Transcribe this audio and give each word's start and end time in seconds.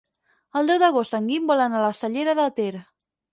El 0.61 0.71
deu 0.71 0.79
d'agost 0.83 1.17
en 1.17 1.27
Guim 1.33 1.45
vol 1.51 1.61
anar 1.67 1.79
a 1.81 1.83
la 1.85 1.93
Cellera 1.99 2.37
de 2.41 2.49
Ter. 2.63 2.73